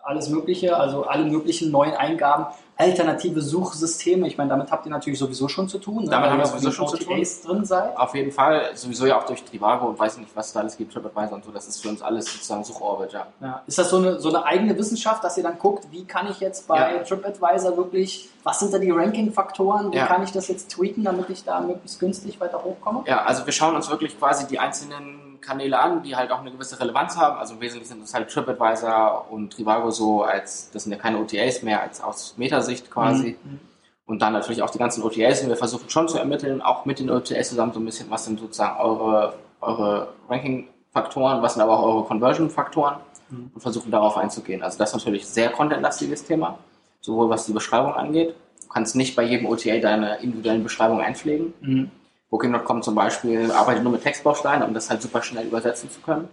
alles 0.03 0.29
Mögliche, 0.31 0.77
also 0.77 1.05
alle 1.05 1.25
möglichen 1.27 1.71
neuen 1.71 1.95
Eingaben 1.95 2.47
alternative 2.82 3.40
Suchsysteme. 3.40 4.26
Ich 4.26 4.37
meine, 4.37 4.50
damit 4.50 4.70
habt 4.70 4.87
ihr 4.87 4.90
natürlich 4.90 5.19
sowieso 5.19 5.49
schon 5.49 5.69
zu 5.69 5.79
tun. 5.79 6.05
Ne? 6.05 6.11
Damit 6.11 6.31
haben 6.31 6.38
wir 6.38 6.46
sowieso 6.46 6.73
schon 6.73 6.88
zu 6.88 6.99
tun. 6.99 7.23
drin 7.46 7.64
seid. 7.64 7.96
Auf 7.96 8.14
jeden 8.14 8.32
Fall, 8.32 8.70
sowieso 8.75 9.06
ja 9.06 9.19
auch 9.19 9.25
durch 9.25 9.44
Trivago 9.44 9.87
und 9.87 9.99
weiß 9.99 10.19
nicht, 10.19 10.34
was 10.34 10.52
da 10.52 10.61
alles 10.61 10.76
gibt, 10.76 10.93
TripAdvisor 10.93 11.37
und 11.37 11.44
so. 11.44 11.50
Das 11.50 11.69
ist 11.69 11.82
für 11.82 11.88
uns 11.88 12.02
alles 12.02 12.26
sozusagen 12.26 12.64
Suchorbit, 12.64 13.12
ja. 13.12 13.26
ja. 13.40 13.62
Ist 13.67 13.79
das 13.79 13.90
so 13.90 13.99
eine, 13.99 14.20
so 14.20 14.29
eine 14.29 14.44
eigene 14.44 14.76
Wissenschaft, 14.76 15.23
dass 15.25 15.37
ihr 15.37 15.43
dann 15.43 15.58
guckt, 15.58 15.87
wie 15.90 16.05
kann 16.05 16.29
ich 16.31 16.40
jetzt 16.40 16.69
bei 16.69 16.96
ja. 16.96 17.02
TripAdvisor 17.02 17.76
wirklich, 17.76 18.29
was 18.43 18.61
sind 18.61 18.75
da 18.75 18.79
die 18.79 18.90
Ranking-Faktoren, 18.90 19.93
wie 19.93 19.96
ja. 19.96 20.06
kann 20.06 20.23
ich 20.23 20.32
das 20.32 20.49
jetzt 20.49 20.70
tweaken, 20.73 21.05
damit 21.05 21.31
ich 21.31 21.44
da 21.44 21.61
möglichst 21.61 22.00
günstig 22.00 22.40
weiter 22.40 22.62
hochkomme? 22.62 23.05
Ja, 23.06 23.23
also 23.23 23.46
wir 23.46 23.52
schauen 23.52 23.76
uns 23.76 23.90
wirklich 23.90 24.19
quasi 24.19 24.46
die 24.46 24.58
einzelnen 24.58 25.31
Kanäle 25.43 25.79
an, 25.79 26.03
die 26.03 26.17
halt 26.17 26.31
auch 26.31 26.41
eine 26.41 26.50
gewisse 26.50 26.81
Relevanz 26.81 27.17
haben. 27.17 27.39
Also 27.39 27.55
im 27.55 27.61
Wesentlichen 27.61 27.94
sind 27.94 28.05
es 28.05 28.15
halt 28.15 28.31
TripAdvisor 28.31 29.27
und 29.31 29.53
Trivago 29.53 29.91
so 29.91 30.23
als, 30.23 30.71
das 30.71 30.85
sind 30.85 30.93
ja 30.93 30.99
keine 30.99 31.19
OTAs 31.19 31.62
mehr, 31.62 31.83
als 31.83 32.00
aus 32.00 32.39
Metasicht 32.39 32.91
quasi. 32.91 33.37
Mhm. 33.43 33.61
Und 34.06 34.23
dann 34.23 34.33
natürlich 34.33 34.62
auch 34.62 34.71
die 34.71 34.79
ganzen 34.79 35.03
OTAs 35.03 35.43
und 35.43 35.49
wir 35.49 35.56
versuchen 35.56 35.89
schon 35.89 36.09
zu 36.09 36.19
ermitteln, 36.19 36.61
auch 36.62 36.85
mit 36.85 36.99
den 36.99 37.11
OTAs 37.11 37.50
zusammen 37.50 37.73
so 37.73 37.81
ein 37.81 37.85
bisschen, 37.85 38.11
was 38.11 38.25
sind 38.25 38.40
sozusagen 38.40 38.81
eure, 38.81 39.35
eure 39.61 40.09
Ranking-Faktoren, 40.28 41.43
was 41.43 41.55
sind 41.55 41.62
aber 41.62 41.78
auch 41.78 41.85
eure 41.85 42.05
Conversion-Faktoren 42.05 42.97
mhm. 43.31 43.50
und 43.55 43.61
versuchen 43.61 43.90
darauf 43.90 44.16
einzugehen. 44.16 44.62
Also 44.62 44.78
das 44.78 44.90
ist 44.90 44.97
natürlich 44.97 45.26
sehr 45.26 45.50
contentlastiges 45.50 46.25
Thema, 46.25 46.59
sowohl 47.00 47.28
was 47.31 47.47
die 47.47 47.52
Beschreibung 47.52 47.95
angeht. 47.95 48.35
Du 48.62 48.69
kannst 48.69 48.97
nicht 48.97 49.14
bei 49.16 49.23
jedem 49.23 49.47
OTA 49.47 49.78
deine 49.78 50.16
individuellen 50.16 50.62
Beschreibungen 50.62 51.02
einpflegen. 51.02 51.55
Mhm. 51.61 51.90
Booking.com 52.33 52.83
zum 52.83 52.95
Beispiel 52.95 53.53
arbeitet 53.53 53.83
nur 53.83 53.93
mit 53.93 54.03
Textbausteinen, 54.03 54.67
um 54.67 54.73
das 54.73 54.89
halt 54.89 55.03
super 55.03 55.23
schnell 55.23 55.47
übersetzen 55.47 55.91
zu 55.91 56.01
können. 56.01 56.31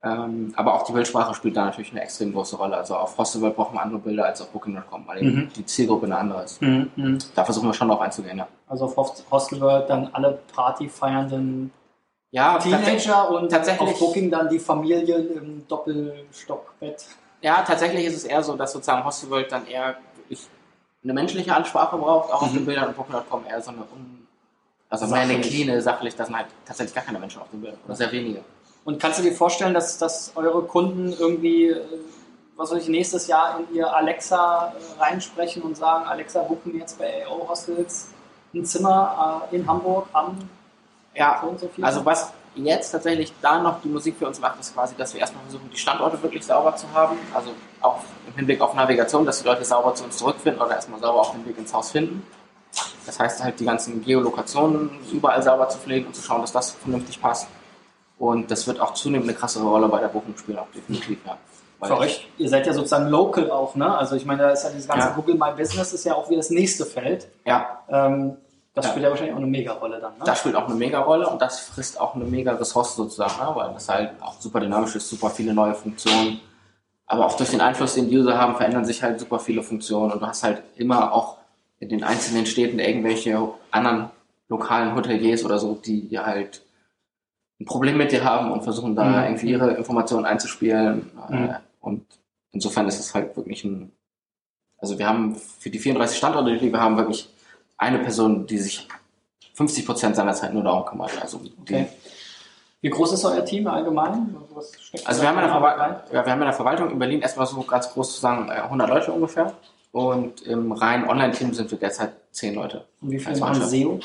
Ähm, 0.00 0.54
aber 0.54 0.74
auch 0.74 0.84
die 0.84 0.92
Bildsprache 0.92 1.34
spielt 1.34 1.56
da 1.56 1.64
natürlich 1.64 1.90
eine 1.90 2.02
extrem 2.02 2.32
große 2.32 2.54
Rolle. 2.54 2.76
Also 2.76 2.94
auf 2.94 3.18
Hostelworld 3.18 3.56
brauchen 3.56 3.74
wir 3.74 3.82
andere 3.82 3.98
Bilder 3.98 4.26
als 4.26 4.40
auf 4.40 4.50
Booking.com, 4.50 5.08
weil 5.08 5.22
mhm. 5.24 5.48
die 5.56 5.66
Zielgruppe 5.66 6.06
eine 6.06 6.18
andere 6.18 6.44
ist. 6.44 6.62
Mhm, 6.62 6.92
mhm. 6.94 7.18
Da 7.34 7.44
versuchen 7.44 7.68
wir 7.68 7.74
schon 7.74 7.88
drauf 7.88 8.00
einzugehen, 8.00 8.38
ja. 8.38 8.46
Also 8.68 8.84
auf 8.84 8.96
Hostelworld 9.28 9.90
dann 9.90 10.08
alle 10.12 10.38
partyfeiernden 10.54 11.72
ja, 12.30 12.56
Teenager 12.58 13.28
und 13.32 13.50
tatsächlich 13.50 13.90
auf 13.90 13.98
Booking 13.98 14.30
dann 14.30 14.48
die 14.48 14.60
Familien 14.60 15.34
im 15.34 15.66
Doppelstockbett. 15.66 17.06
Ja, 17.42 17.62
tatsächlich 17.62 18.04
ist 18.04 18.18
es 18.18 18.24
eher 18.24 18.44
so, 18.44 18.54
dass 18.54 18.70
sozusagen 18.70 19.04
Hostelworld 19.04 19.50
dann 19.50 19.66
eher 19.66 19.96
eine 21.02 21.12
menschliche 21.12 21.52
Ansprache 21.56 21.96
braucht, 21.96 22.32
auch 22.32 22.42
auf 22.42 22.52
den 22.52 22.62
mhm. 22.62 22.66
Bildern 22.66 22.88
und 22.88 22.96
Booking.com 22.96 23.42
eher 23.48 23.60
so 23.60 23.70
eine 23.70 23.80
un 23.80 24.17
also 24.90 25.06
mehr 25.06 25.20
eine 25.20 25.40
cleane, 25.40 25.80
sachlich, 25.82 26.16
da 26.16 26.24
sind 26.24 26.36
halt 26.36 26.46
tatsächlich 26.64 26.94
gar 26.94 27.04
keine 27.04 27.18
Menschen 27.18 27.42
auf 27.42 27.50
dem 27.50 27.60
Bild 27.60 27.74
oder 27.84 27.94
sehr 27.94 28.10
wenige. 28.10 28.40
Und 28.84 28.98
kannst 29.00 29.18
du 29.18 29.22
dir 29.22 29.32
vorstellen, 29.32 29.74
dass, 29.74 29.98
dass 29.98 30.32
eure 30.34 30.62
Kunden 30.62 31.12
irgendwie, 31.12 31.68
äh, 31.68 31.82
was 32.56 32.70
soll 32.70 32.78
ich, 32.78 32.88
nächstes 32.88 33.26
Jahr 33.26 33.60
in 33.60 33.76
ihr 33.76 33.94
Alexa 33.94 34.72
äh, 34.72 35.02
reinsprechen 35.02 35.62
und 35.62 35.76
sagen, 35.76 36.06
Alexa, 36.06 36.42
buchen 36.42 36.72
wir 36.72 36.80
jetzt 36.80 36.98
bei 36.98 37.26
AO 37.26 37.48
Hostels 37.48 38.08
ein 38.54 38.64
Zimmer 38.64 39.46
äh, 39.52 39.56
in 39.56 39.66
Hamburg 39.66 40.08
am 40.12 40.38
ja, 41.14 41.42
so 41.42 41.56
so 41.58 41.82
also 41.82 42.04
was 42.04 42.32
jetzt 42.54 42.90
tatsächlich 42.90 43.32
da 43.42 43.60
noch 43.60 43.80
die 43.82 43.88
Musik 43.88 44.16
für 44.18 44.26
uns 44.26 44.40
macht, 44.40 44.60
ist 44.60 44.74
quasi, 44.74 44.94
dass 44.96 45.14
wir 45.14 45.20
erstmal 45.20 45.42
versuchen, 45.44 45.68
die 45.72 45.76
Standorte 45.76 46.22
wirklich 46.22 46.44
sauber 46.44 46.76
zu 46.76 46.86
haben. 46.92 47.18
Also 47.34 47.50
auch 47.80 48.00
im 48.26 48.34
Hinblick 48.34 48.60
auf 48.60 48.74
Navigation, 48.74 49.24
dass 49.24 49.42
die 49.42 49.48
Leute 49.48 49.64
sauber 49.64 49.94
zu 49.94 50.04
uns 50.04 50.16
zurückfinden 50.16 50.62
oder 50.62 50.74
erstmal 50.74 51.00
sauber 51.00 51.20
auf 51.20 51.32
den 51.32 51.44
Weg 51.46 51.58
ins 51.58 51.72
Haus 51.72 51.90
finden. 51.90 52.24
Das 53.08 53.18
heißt 53.18 53.42
halt, 53.42 53.58
die 53.58 53.64
ganzen 53.64 54.04
Geolokationen 54.04 54.90
überall 55.10 55.42
sauber 55.42 55.66
zu 55.70 55.78
pflegen 55.78 56.06
und 56.08 56.14
zu 56.14 56.20
schauen, 56.22 56.42
dass 56.42 56.52
das 56.52 56.72
vernünftig 56.72 57.18
passt. 57.22 57.48
Und 58.18 58.50
das 58.50 58.66
wird 58.66 58.80
auch 58.80 58.92
zunehmend 58.92 59.26
eine 59.30 59.38
krassere 59.38 59.64
Rolle 59.66 59.88
bei 59.88 59.98
der 59.98 60.08
Buchung 60.08 60.36
spielen, 60.36 60.58
auch 60.58 60.66
definitiv, 60.74 61.18
ja. 61.24 61.38
Weil 61.78 61.88
Für 61.88 61.98
euch, 61.98 62.28
ihr 62.36 62.48
seid 62.50 62.66
ja 62.66 62.74
sozusagen 62.74 63.08
local 63.08 63.50
auch, 63.50 63.74
ne? 63.76 63.96
Also 63.96 64.14
ich 64.16 64.26
meine, 64.26 64.42
da 64.42 64.50
ist 64.50 64.64
ja 64.64 64.68
dieses 64.70 64.86
ganze 64.88 65.06
Ja. 65.08 65.14
Google 65.14 65.36
My 65.36 65.52
Business 65.56 65.94
ist 65.94 66.04
ja 66.04 66.14
auch 66.16 66.28
wie 66.28 66.36
das 66.36 66.50
nächste 66.50 66.84
Feld. 66.84 67.28
Ja, 67.46 67.78
Ähm, 67.88 68.36
das 68.74 68.84
Ja. 68.84 68.90
spielt 68.90 69.04
ja 69.04 69.10
wahrscheinlich 69.10 69.34
auch 69.34 69.38
eine 69.38 69.46
Mega-Rolle 69.46 70.00
dann, 70.00 70.12
ne? 70.18 70.24
das 70.26 70.38
spielt 70.40 70.54
auch 70.54 70.66
eine 70.66 70.74
mega 70.74 71.00
Rolle 71.00 71.26
und 71.28 71.40
das 71.40 71.60
frisst 71.60 71.98
auch 71.98 72.14
eine 72.14 72.24
mega 72.24 72.52
Ressource 72.52 72.94
sozusagen, 72.94 73.32
ne? 73.42 73.50
weil 73.54 73.72
das 73.72 73.88
halt 73.88 74.10
auch 74.20 74.34
super 74.38 74.60
dynamisch 74.60 74.94
ist, 74.96 75.08
super 75.08 75.30
viele 75.30 75.54
neue 75.54 75.74
Funktionen. 75.74 76.40
Aber 77.06 77.24
auch 77.24 77.36
durch 77.38 77.50
den 77.50 77.62
Einfluss, 77.62 77.94
den 77.94 78.10
die 78.10 78.18
User 78.18 78.36
haben, 78.38 78.54
verändern 78.56 78.84
sich 78.84 79.02
halt 79.02 79.18
super 79.18 79.38
viele 79.38 79.62
Funktionen 79.62 80.12
und 80.12 80.20
du 80.20 80.26
hast 80.26 80.42
halt 80.44 80.62
immer 80.76 81.10
auch 81.12 81.38
in 81.80 81.88
den 81.88 82.04
einzelnen 82.04 82.46
Städten 82.46 82.78
irgendwelche 82.78 83.48
anderen 83.70 84.10
lokalen 84.48 84.94
Hoteliers 84.94 85.44
oder 85.44 85.58
so, 85.58 85.74
die 85.74 86.18
halt 86.18 86.62
ein 87.60 87.66
Problem 87.66 87.96
mit 87.96 88.12
dir 88.12 88.24
haben 88.24 88.50
und 88.52 88.62
versuchen 88.62 88.94
da 88.96 89.04
Mhm. 89.04 89.24
irgendwie 89.24 89.50
ihre 89.50 89.72
Informationen 89.74 90.24
einzuspielen. 90.24 91.10
Mhm. 91.28 91.44
Äh, 91.50 91.54
Und 91.80 92.04
insofern 92.52 92.86
ist 92.88 92.98
es 92.98 93.14
halt 93.14 93.36
wirklich 93.36 93.64
ein, 93.64 93.92
also 94.78 94.98
wir 94.98 95.06
haben 95.08 95.34
für 95.36 95.70
die 95.70 95.78
34 95.78 96.16
Standorte, 96.18 96.56
die 96.58 96.72
wir 96.72 96.80
haben, 96.80 96.96
wirklich 96.96 97.28
eine 97.76 97.98
Person, 98.00 98.46
die 98.46 98.58
sich 98.58 98.88
50 99.54 99.86
Prozent 99.86 100.16
seiner 100.16 100.34
Zeit 100.34 100.52
nur 100.54 100.62
darum 100.64 100.84
kümmert. 100.84 101.20
Also, 101.20 101.40
Okay. 101.62 101.88
Wie 102.80 102.90
groß 102.90 103.12
ist 103.12 103.24
euer 103.24 103.44
Team 103.44 103.66
allgemein? 103.66 104.36
Also 105.04 105.22
wir 105.22 105.28
haben, 105.28 105.36
in 105.38 105.42
der 105.42 105.50
Verwaltung, 105.50 105.96
ja, 106.14 106.24
wir 106.24 106.30
haben 106.32 106.40
in 106.40 106.46
der 106.46 106.52
Verwaltung 106.54 106.90
in 106.92 106.98
Berlin 107.00 107.20
erstmal 107.22 107.46
so 107.48 107.60
ganz 107.62 107.90
groß 107.92 108.14
zu 108.14 108.20
sagen 108.20 108.48
äh, 108.50 108.52
100 108.60 108.88
Leute 108.88 109.12
ungefähr. 109.12 109.52
Und 109.92 110.42
im 110.42 110.72
reinen 110.72 111.08
Online-Team 111.08 111.54
sind 111.54 111.70
wir 111.70 111.78
derzeit 111.78 112.12
10 112.32 112.54
Leute. 112.54 112.84
Und 113.00 113.10
wie 113.10 113.18
viel 113.18 113.28
als 113.28 113.40
machen. 113.40 113.62
SEO? 113.62 114.00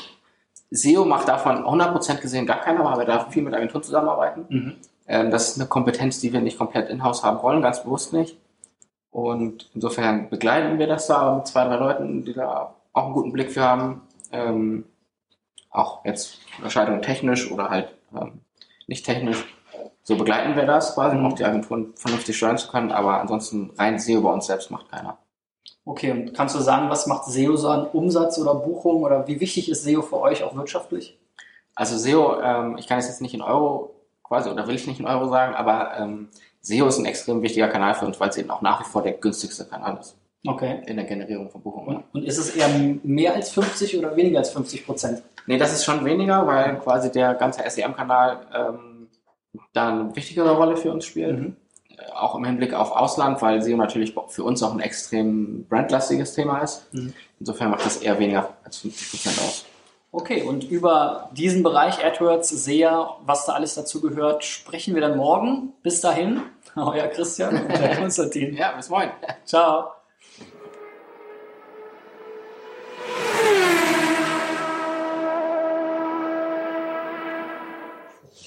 SEO 0.70 1.04
macht 1.04 1.28
davon 1.28 1.64
100% 1.64 2.20
gesehen 2.20 2.46
gar 2.46 2.60
keiner, 2.60 2.84
weil 2.84 2.98
wir 2.98 3.04
da 3.04 3.26
viel 3.26 3.42
mit 3.42 3.54
Agenturen 3.54 3.82
zusammenarbeiten. 3.82 4.46
Mhm. 4.48 4.76
Ähm, 5.06 5.30
das 5.30 5.50
ist 5.50 5.60
eine 5.60 5.68
Kompetenz, 5.68 6.20
die 6.20 6.32
wir 6.32 6.40
nicht 6.40 6.58
komplett 6.58 6.88
in-house 6.88 7.22
haben 7.22 7.42
wollen, 7.42 7.62
ganz 7.62 7.82
bewusst 7.82 8.12
nicht. 8.12 8.38
Und 9.10 9.70
insofern 9.74 10.28
begleiten 10.28 10.78
wir 10.78 10.88
das 10.88 11.06
da 11.06 11.36
mit 11.36 11.46
zwei, 11.46 11.64
drei 11.64 11.76
Leuten, 11.76 12.24
die 12.24 12.32
da 12.32 12.74
auch 12.92 13.04
einen 13.04 13.12
guten 13.12 13.32
Blick 13.32 13.52
für 13.52 13.62
haben. 13.62 14.02
Ähm, 14.32 14.84
auch 15.70 16.04
jetzt 16.04 16.38
Unterscheidung 16.56 17.02
technisch 17.02 17.50
oder 17.50 17.68
halt 17.68 17.94
ähm, 18.14 18.40
nicht 18.86 19.04
technisch. 19.04 19.44
So 20.02 20.16
begleiten 20.16 20.56
wir 20.56 20.66
das 20.66 20.94
quasi, 20.94 21.16
um 21.16 21.26
auch 21.26 21.34
die 21.34 21.44
Agenturen 21.44 21.92
vernünftig 21.96 22.36
steuern 22.36 22.58
zu 22.58 22.68
können. 22.68 22.90
Aber 22.90 23.20
ansonsten 23.20 23.70
rein 23.78 23.98
SEO 23.98 24.20
bei 24.22 24.30
uns 24.30 24.46
selbst 24.46 24.70
macht 24.70 24.90
keiner. 24.90 25.18
Okay, 25.86 26.10
und 26.10 26.34
kannst 26.34 26.54
du 26.54 26.60
sagen, 26.60 26.88
was 26.88 27.06
macht 27.06 27.26
SEO 27.26 27.56
so 27.56 27.68
an 27.68 27.86
Umsatz 27.86 28.38
oder 28.38 28.54
Buchung 28.54 29.02
oder 29.02 29.26
wie 29.28 29.40
wichtig 29.40 29.68
ist 29.70 29.84
SEO 29.84 30.00
für 30.02 30.20
euch 30.20 30.42
auch 30.42 30.56
wirtschaftlich? 30.56 31.18
Also 31.74 31.98
SEO, 31.98 32.40
ähm, 32.40 32.76
ich 32.78 32.86
kann 32.86 32.98
es 32.98 33.08
jetzt 33.08 33.20
nicht 33.20 33.34
in 33.34 33.42
Euro 33.42 33.90
quasi 34.22 34.48
oder 34.48 34.66
will 34.66 34.76
ich 34.76 34.86
nicht 34.86 35.00
in 35.00 35.06
Euro 35.06 35.28
sagen, 35.28 35.54
aber 35.54 35.98
ähm, 35.98 36.28
SEO 36.62 36.86
ist 36.86 36.98
ein 36.98 37.04
extrem 37.04 37.42
wichtiger 37.42 37.68
Kanal 37.68 37.94
für 37.94 38.06
uns, 38.06 38.18
weil 38.18 38.30
es 38.30 38.38
eben 38.38 38.50
auch 38.50 38.62
nach 38.62 38.80
wie 38.80 38.84
vor 38.90 39.02
der 39.02 39.12
günstigste 39.12 39.66
Kanal 39.66 39.98
ist 40.00 40.16
Okay. 40.46 40.82
in 40.86 40.96
der 40.96 41.06
Generierung 41.06 41.50
von 41.50 41.62
Buchungen. 41.62 41.96
Und, 41.96 42.04
und 42.12 42.24
ist 42.24 42.38
es 42.38 42.54
eher 42.54 42.68
mehr 43.02 43.34
als 43.34 43.50
50 43.50 43.98
oder 43.98 44.14
weniger 44.16 44.38
als 44.38 44.50
50 44.50 44.84
Prozent? 44.86 45.22
Nee, 45.46 45.58
das 45.58 45.72
ist 45.72 45.84
schon 45.84 46.04
weniger, 46.04 46.46
weil 46.46 46.78
quasi 46.78 47.10
der 47.10 47.34
ganze 47.34 47.62
SEM-Kanal 47.68 48.46
ähm, 48.54 49.08
da 49.72 49.88
eine 49.88 50.16
wichtigere 50.16 50.56
Rolle 50.56 50.76
für 50.76 50.92
uns 50.92 51.04
spielt. 51.04 51.38
Mhm. 51.38 51.56
Auch 52.14 52.34
im 52.34 52.44
Hinblick 52.44 52.74
auf 52.74 52.92
Ausland, 52.92 53.40
weil 53.42 53.62
SEO 53.62 53.76
natürlich 53.76 54.14
für 54.28 54.44
uns 54.44 54.62
auch 54.62 54.72
ein 54.72 54.80
extrem 54.80 55.66
brandlastiges 55.68 56.34
Thema 56.34 56.58
ist. 56.58 56.92
Mhm. 56.92 57.12
Insofern 57.40 57.70
macht 57.70 57.84
das 57.84 57.98
eher 57.98 58.18
weniger 58.18 58.54
als 58.64 58.78
50 58.78 59.10
Prozent 59.10 59.38
aus. 59.38 59.64
Okay, 60.12 60.42
und 60.42 60.62
über 60.70 61.28
diesen 61.32 61.64
Bereich 61.64 62.04
AdWords, 62.04 62.48
SEA, 62.50 63.16
was 63.26 63.46
da 63.46 63.54
alles 63.54 63.74
dazu 63.74 64.00
gehört, 64.00 64.44
sprechen 64.44 64.94
wir 64.94 65.00
dann 65.00 65.16
morgen. 65.16 65.72
Bis 65.82 66.00
dahin, 66.00 66.40
euer 66.76 67.08
Christian 67.08 67.66
und 67.66 67.68
der 67.68 67.96
Konstantin. 68.00 68.56
Ja, 68.56 68.72
bis 68.72 68.88
morgen. 68.88 69.10
Ciao. 69.44 69.90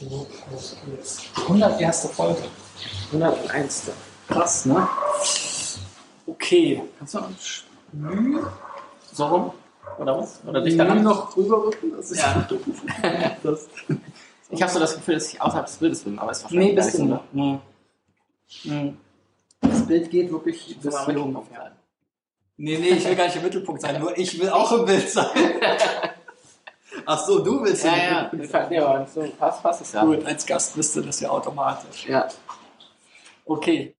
Los 0.02 0.78
geht's. 0.86 1.24
101. 1.48 2.10
Folge. 2.12 2.44
101. 3.12 3.92
Krass, 4.28 4.66
ne? 4.66 4.88
Okay. 6.26 6.84
Kannst 7.00 7.14
du 7.16 7.20
noch 7.20 7.30
Mühe? 7.94 8.48
So 9.14 9.26
rum? 9.26 9.52
Oder 9.98 10.18
was? 10.20 10.42
Oder 10.46 10.62
dich 10.62 10.78
daran 10.78 11.02
noch 11.04 11.36
rüberrücken? 11.36 11.94
Das 11.96 12.12
ist 12.12 12.20
Ja. 12.22 12.48
das. 13.44 13.68
Ich 14.50 14.62
habe 14.62 14.72
so 14.72 14.80
das 14.80 14.96
Gefühl, 14.96 15.16
dass 15.16 15.34
ich 15.34 15.42
außerhalb 15.42 15.66
des 15.66 15.76
Bildes 15.78 16.04
bin, 16.04 16.20
aber 16.20 16.32
es 16.32 16.44
ist 16.44 16.52
Nee, 16.52 16.74
bist 16.74 16.94
du 16.94 16.98
so. 16.98 17.04
nicht. 17.06 17.22
Nee. 17.34 17.60
Hm. 18.64 18.98
Das 19.62 19.86
Bild 19.88 20.10
geht 20.12 20.32
wirklich 20.32 20.78
bis 20.80 21.06
hier 21.06 21.16
sein. 21.18 21.38
Nee, 22.60 22.78
nee, 22.78 22.90
ich 22.90 23.06
will 23.06 23.16
gar 23.16 23.26
nicht 23.26 23.36
im 23.36 23.44
Mittelpunkt 23.44 23.82
sein, 23.82 24.00
nur 24.00 24.18
ich 24.18 24.40
will 24.40 24.50
auch 24.50 24.72
im 24.72 24.86
Bild 24.86 25.10
sein. 25.10 25.28
Ach 27.10 27.26
so, 27.26 27.40
du 27.40 27.64
willst 27.64 27.86
Ja, 27.86 27.96
ja, 27.96 28.32
ja, 28.34 28.68
nee, 28.70 28.80
aber 28.80 29.08
so 29.08 29.26
passt, 29.40 29.64
passt 29.64 29.82
es 29.82 29.94
ja. 29.94 30.04
Gut, 30.04 30.26
als 30.26 30.46
Gast 30.46 30.76
bist 30.76 30.94
du 30.94 31.00
das 31.00 31.22
ja 31.22 31.30
automatisch. 31.30 32.06
Ja. 32.06 32.28
Okay. 33.46 33.96